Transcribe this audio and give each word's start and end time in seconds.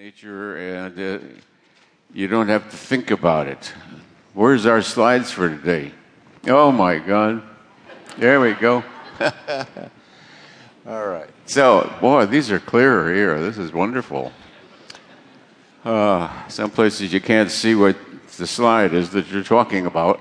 nature 0.00 0.56
and 0.56 0.98
uh, 0.98 1.18
you 2.14 2.26
don't 2.26 2.48
have 2.48 2.70
to 2.70 2.76
think 2.78 3.10
about 3.10 3.46
it. 3.46 3.74
Where's 4.32 4.64
our 4.64 4.80
slides 4.80 5.30
for 5.30 5.50
today? 5.50 5.92
Oh 6.46 6.72
my 6.72 6.96
God. 6.96 7.42
There 8.16 8.40
we 8.40 8.54
go. 8.54 8.82
All 10.86 11.06
right. 11.06 11.28
So, 11.44 11.94
boy, 12.00 12.24
these 12.24 12.50
are 12.50 12.58
clearer 12.58 13.12
here. 13.12 13.38
This 13.40 13.58
is 13.58 13.74
wonderful. 13.74 14.32
Uh, 15.84 16.48
some 16.48 16.70
places 16.70 17.12
you 17.12 17.20
can't 17.20 17.50
see 17.50 17.74
what 17.74 17.98
the 18.38 18.46
slide 18.46 18.94
is 18.94 19.10
that 19.10 19.30
you're 19.30 19.42
talking 19.42 19.84
about. 19.84 20.18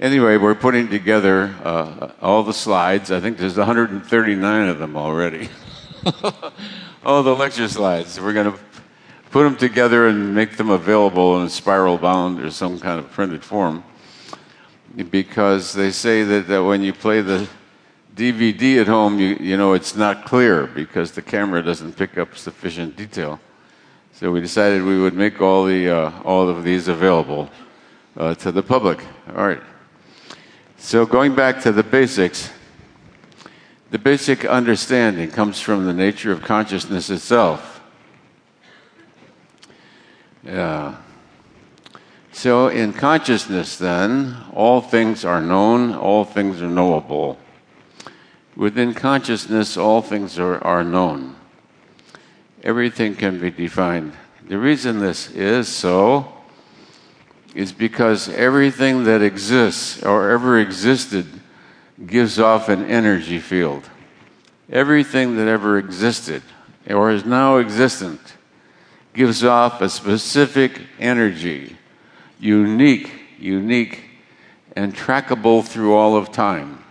Anyway, 0.00 0.38
we're 0.38 0.54
putting 0.54 0.88
together 0.88 1.54
uh, 1.62 2.12
all 2.22 2.42
the 2.42 2.54
slides. 2.54 3.12
I 3.12 3.20
think 3.20 3.36
there's 3.36 3.58
139 3.58 4.68
of 4.70 4.78
them 4.78 4.96
already. 4.96 5.50
all 7.04 7.22
the 7.22 7.34
lecture 7.34 7.68
slides. 7.68 8.20
We're 8.20 8.32
going 8.32 8.52
to 8.52 8.58
put 9.30 9.44
them 9.44 9.56
together 9.56 10.08
and 10.08 10.34
make 10.34 10.56
them 10.56 10.70
available 10.70 11.42
in 11.42 11.48
spiral 11.48 11.98
bound 11.98 12.40
or 12.40 12.50
some 12.50 12.78
kind 12.78 12.98
of 12.98 13.10
printed 13.10 13.44
form. 13.44 13.84
Because 15.10 15.72
they 15.72 15.92
say 15.92 16.24
that, 16.24 16.48
that 16.48 16.64
when 16.64 16.82
you 16.82 16.92
play 16.92 17.20
the 17.20 17.48
DVD 18.16 18.80
at 18.80 18.88
home, 18.88 19.20
you, 19.20 19.36
you 19.40 19.56
know 19.56 19.72
it's 19.72 19.94
not 19.94 20.26
clear 20.26 20.66
because 20.66 21.12
the 21.12 21.22
camera 21.22 21.62
doesn't 21.62 21.96
pick 21.96 22.18
up 22.18 22.36
sufficient 22.36 22.96
detail. 22.96 23.40
So 24.12 24.30
we 24.30 24.40
decided 24.40 24.82
we 24.82 25.00
would 25.00 25.14
make 25.14 25.40
all, 25.40 25.64
the, 25.64 25.88
uh, 25.88 26.22
all 26.24 26.48
of 26.48 26.64
these 26.64 26.88
available 26.88 27.48
uh, 28.16 28.34
to 28.34 28.52
the 28.52 28.62
public. 28.62 29.02
All 29.28 29.46
right. 29.46 29.62
So 30.76 31.06
going 31.06 31.34
back 31.34 31.60
to 31.62 31.72
the 31.72 31.84
basics, 31.84 32.50
the 33.90 33.98
basic 33.98 34.44
understanding 34.44 35.30
comes 35.30 35.60
from 35.60 35.84
the 35.84 35.92
nature 35.92 36.30
of 36.30 36.42
consciousness 36.42 37.10
itself. 37.10 37.80
Yeah. 40.44 40.96
So, 42.32 42.68
in 42.68 42.92
consciousness, 42.92 43.76
then, 43.76 44.36
all 44.52 44.80
things 44.80 45.24
are 45.24 45.40
known, 45.40 45.94
all 45.94 46.24
things 46.24 46.62
are 46.62 46.68
knowable. 46.68 47.38
Within 48.56 48.94
consciousness, 48.94 49.76
all 49.76 50.00
things 50.00 50.38
are, 50.38 50.62
are 50.64 50.84
known. 50.84 51.34
Everything 52.62 53.16
can 53.16 53.40
be 53.40 53.50
defined. 53.50 54.12
The 54.48 54.58
reason 54.58 55.00
this 55.00 55.30
is 55.30 55.68
so 55.68 56.32
is 57.54 57.72
because 57.72 58.28
everything 58.28 59.04
that 59.04 59.22
exists 59.22 60.02
or 60.02 60.30
ever 60.30 60.58
existed 60.58 61.39
gives 62.06 62.38
off 62.38 62.68
an 62.68 62.84
energy 62.86 63.38
field. 63.38 63.88
Everything 64.70 65.36
that 65.36 65.48
ever 65.48 65.78
existed 65.78 66.42
or 66.88 67.10
is 67.10 67.24
now 67.24 67.58
existent 67.58 68.20
gives 69.12 69.44
off 69.44 69.80
a 69.80 69.88
specific 69.88 70.80
energy, 70.98 71.76
unique, 72.38 73.12
unique, 73.38 74.04
and 74.76 74.94
trackable 74.94 75.66
through 75.66 75.94
all 75.94 76.16
of 76.16 76.32
time. 76.32 76.82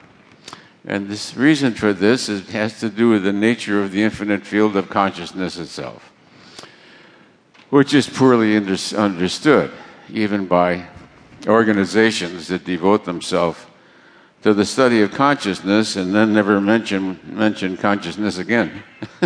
And 0.85 1.07
this 1.07 1.35
reason 1.35 1.73
for 1.73 1.93
this 1.93 2.29
is, 2.29 2.49
has 2.49 2.79
to 2.79 2.89
do 2.89 3.09
with 3.09 3.23
the 3.23 3.33
nature 3.33 3.81
of 3.81 3.91
the 3.91 4.03
infinite 4.03 4.45
field 4.45 4.75
of 4.75 4.89
consciousness 4.89 5.57
itself, 5.57 6.11
which 7.69 7.93
is 7.93 8.09
poorly 8.09 8.57
under, 8.57 8.77
understood 8.97 9.71
even 10.09 10.45
by 10.45 10.87
organizations 11.47 12.47
that 12.47 12.65
devote 12.65 13.05
themselves 13.05 13.59
to 14.41 14.53
the 14.53 14.65
study 14.65 15.01
of 15.01 15.11
consciousness 15.11 15.95
and 15.97 16.15
then 16.15 16.33
never 16.33 16.61
mention, 16.61 17.19
mention 17.23 17.75
consciousness 17.75 18.37
again. 18.37 18.83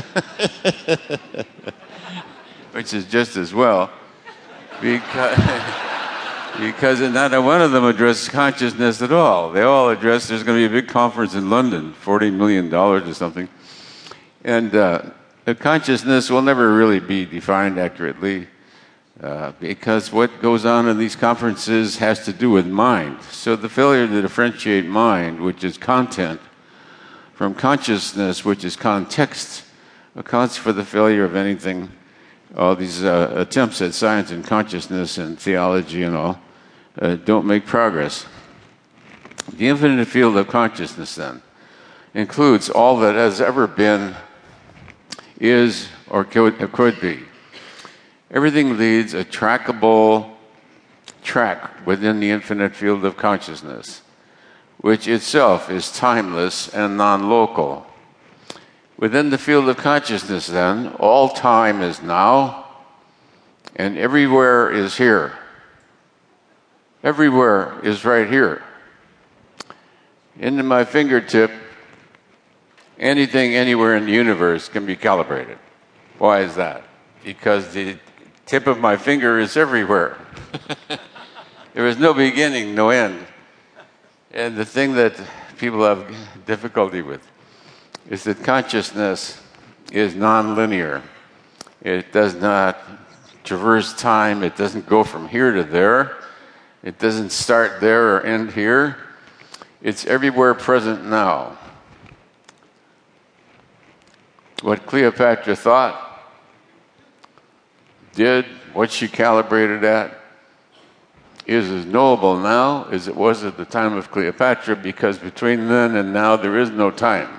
Which 2.72 2.94
is 2.94 3.06
just 3.06 3.38
as 3.38 3.53
well, 3.53 3.91
because, 4.81 5.38
because 6.59 7.02
not 7.02 7.31
one 7.44 7.61
of 7.61 7.72
them 7.72 7.86
addressed 7.86 8.31
consciousness 8.31 9.03
at 9.03 9.11
all. 9.11 9.52
They 9.52 9.61
all 9.61 9.89
address 9.89 10.28
there's 10.28 10.41
going 10.41 10.59
to 10.59 10.68
be 10.68 10.78
a 10.78 10.81
big 10.81 10.90
conference 10.90 11.35
in 11.35 11.52
London, 11.52 11.94
$40 12.03 12.34
million 12.34 12.73
or 12.73 13.13
something. 13.13 13.47
And 14.44 14.73
uh, 14.73 15.12
consciousness 15.59 16.31
will 16.31 16.41
never 16.41 16.73
really 16.73 17.00
be 17.00 17.25
defined 17.25 17.78
accurately. 17.79 18.47
Uh, 19.23 19.53
because 19.57 20.11
what 20.11 20.41
goes 20.41 20.66
on 20.66 20.85
in 20.89 20.97
these 20.97 21.16
conferences 21.16 21.95
has 21.95 22.25
to 22.25 22.34
do 22.34 22.50
with 22.50 22.67
mind. 22.67 23.17
So 23.31 23.56
the 23.56 23.69
failure 23.69 24.06
to 24.06 24.22
differentiate 24.22 24.85
mind, 24.85 25.39
which 25.39 25.63
is 25.63 25.78
content, 25.78 26.41
from 27.34 27.56
consciousness, 27.56 28.44
which 28.44 28.66
is 28.66 28.75
context, 28.75 29.63
accounts 30.17 30.57
for 30.57 30.73
the 30.73 30.84
failure 30.84 31.23
of 31.23 31.38
anything. 31.38 31.89
All 32.57 32.75
these 32.75 33.01
uh, 33.01 33.31
attempts 33.38 33.81
at 33.81 33.94
science 33.94 34.29
and 34.29 34.44
consciousness 34.45 35.17
and 35.17 35.40
theology 35.40 36.03
and 36.03 36.17
all 36.17 36.41
uh, 37.01 37.16
don't 37.16 37.45
make 37.45 37.66
progress. 37.66 38.25
The 39.53 39.69
infinite 39.69 40.05
field 40.09 40.35
of 40.35 40.50
consciousness, 40.50 41.16
then, 41.16 41.41
includes 42.13 42.69
all 42.69 43.00
that 43.00 43.16
has 43.16 43.40
ever 43.40 43.67
been, 43.67 44.16
is, 45.40 45.88
or 46.09 46.25
could, 46.25 46.57
could 46.73 47.00
be. 47.00 47.23
Everything 48.34 48.80
leads 48.80 49.14
a 49.14 49.24
trackable 49.24 50.32
track 51.22 51.86
within 51.86 52.20
the 52.20 52.32
infinite 52.32 52.76
field 52.76 53.06
of 53.06 53.16
consciousness, 53.16 54.02
which 54.78 55.08
itself 55.08 55.70
is 55.70 55.92
timeless 55.92 56.68
and 56.74 56.98
non 56.98 57.30
local. 57.30 57.86
Within 58.98 59.30
the 59.30 59.38
field 59.38 59.70
of 59.70 59.78
consciousness, 59.78 60.48
then, 60.48 60.88
all 61.00 61.30
time 61.30 61.82
is 61.82 62.02
now, 62.02 62.66
and 63.76 64.00
everywhere 64.00 64.72
is 64.72 64.98
here. 64.98 65.38
Everywhere 67.04 67.80
is 67.84 68.04
right 68.04 68.30
here. 68.30 68.64
Into 70.40 70.64
my 70.64 70.86
fingertip, 70.86 71.52
anything 72.98 73.54
anywhere 73.54 73.96
in 73.96 74.06
the 74.06 74.12
universe 74.12 74.70
can 74.70 74.88
be 74.88 74.96
calibrated. 74.96 75.60
Why 76.18 76.42
is 76.42 76.56
that? 76.56 76.84
Because 77.24 77.74
the 77.74 77.98
tip 78.46 78.68
of 78.68 78.80
my 78.80 78.98
finger 78.98 79.40
is 79.40 79.58
everywhere. 79.58 80.18
there 81.74 81.88
is 81.88 81.98
no 81.98 82.14
beginning, 82.14 82.76
no 82.76 82.90
end. 82.90 83.26
And 84.31 84.56
the 84.56 84.66
thing 84.66 84.94
that 84.96 85.20
people 85.58 85.84
have 85.84 86.14
difficulty 86.46 87.02
with 87.02 87.26
is 88.09 88.24
that 88.24 88.44
consciousness 88.44 89.42
is 89.92 90.14
nonlinear. 90.14 91.02
It 91.82 92.12
does 92.12 92.36
not 92.36 92.78
traverse 93.44 93.94
time, 93.94 94.44
it 94.44 94.56
doesn't 94.56 94.88
go 94.88 95.03
from 95.03 95.28
here 95.28 95.52
to 95.52 95.64
there, 95.64 96.18
it 96.82 96.98
doesn't 97.00 97.32
start 97.32 97.80
there 97.80 98.16
or 98.16 98.22
end 98.22 98.52
here. 98.52 98.98
It's 99.82 100.06
everywhere 100.06 100.53
present 100.53 101.06
now. 101.06 101.58
What 104.62 104.86
Cleopatra 104.86 105.58
thought 105.58 106.12
did, 108.13 108.46
what 108.74 108.91
she 108.91 109.07
calibrated 109.07 109.84
at, 109.84 110.19
is 111.46 111.69
as 111.69 111.85
knowable 111.85 112.40
now 112.40 112.85
as 112.85 113.07
it 113.07 113.16
was 113.16 113.44
at 113.44 113.57
the 113.57 113.66
time 113.66 113.94
of 113.94 114.09
Cleopatra 114.09 114.78
because 114.78 115.18
between 115.18 115.68
then 115.68 115.96
and 115.96 116.13
now 116.13 116.38
there 116.38 116.57
is 116.57 116.69
no 116.69 116.90
time 116.90 117.29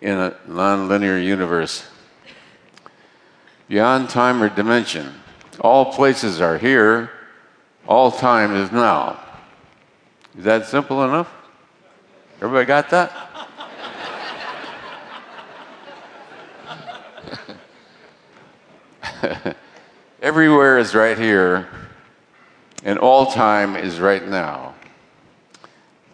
in 0.00 0.18
a 0.18 0.30
nonlinear 0.48 1.22
universe. 1.24 1.86
Beyond 3.68 4.08
time 4.08 4.42
or 4.42 4.48
dimension, 4.48 5.14
all 5.60 5.92
places 5.92 6.40
are 6.40 6.58
here, 6.58 7.10
all 7.86 8.10
time 8.10 8.54
is 8.54 8.72
now. 8.72 9.20
Is 10.36 10.44
that 10.44 10.66
simple 10.66 11.04
enough? 11.04 11.32
Everybody 12.40 12.66
got 12.66 12.90
that? 12.90 13.12
Everywhere 20.22 20.78
is 20.78 20.94
right 20.94 21.18
here, 21.18 21.68
and 22.84 22.98
all 22.98 23.26
time 23.26 23.76
is 23.76 24.00
right 24.00 24.26
now. 24.26 24.74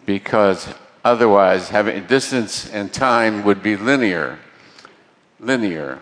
Because 0.05 0.67
otherwise, 1.03 1.69
having 1.69 2.05
distance 2.05 2.69
and 2.69 2.93
time 2.93 3.43
would 3.43 3.63
be 3.63 3.75
linear. 3.75 4.39
Linear. 5.39 5.99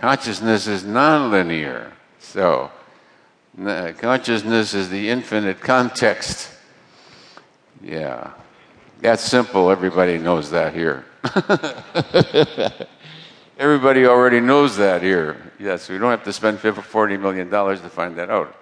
Consciousness 0.00 0.66
is 0.66 0.82
nonlinear. 0.82 1.92
So, 2.18 2.70
uh, 3.64 3.92
consciousness 3.98 4.74
is 4.74 4.90
the 4.90 5.08
infinite 5.08 5.60
context. 5.60 6.50
Yeah. 7.82 8.32
That's 9.00 9.22
simple. 9.22 9.70
Everybody 9.70 10.18
knows 10.18 10.50
that 10.50 10.74
here. 10.74 11.04
Everybody 13.58 14.06
already 14.06 14.38
knows 14.38 14.76
that 14.76 15.02
here. 15.02 15.50
Yes, 15.58 15.88
we 15.88 15.98
don't 15.98 16.12
have 16.12 16.22
to 16.22 16.32
spend 16.32 16.60
$40 16.60 17.20
million 17.20 17.50
to 17.50 17.88
find 17.88 18.14
that 18.14 18.30
out. 18.30 18.54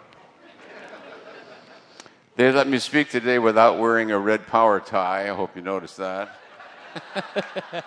They 2.37 2.51
let 2.51 2.67
me 2.67 2.79
speak 2.79 3.11
today 3.11 3.39
without 3.39 3.79
wearing 3.79 4.11
a 4.11 4.19
red 4.19 4.47
power 4.47 4.81
tie. 4.81 5.29
I 5.31 5.35
hope 5.35 5.55
you 5.55 5.61
noticed 5.61 5.99
that. 5.99 6.31